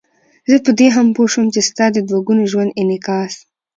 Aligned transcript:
زه 0.49 0.57
په 0.65 0.71
دې 0.79 0.87
هم 0.95 1.07
پوه 1.15 1.27
شوم 1.31 1.45
چې 1.53 1.61
ستا 1.69 1.85
د 1.91 1.97
دوه 2.07 2.19
ګوني 2.27 2.45
ژوند 2.51 2.75
انعکاس. 2.81 3.33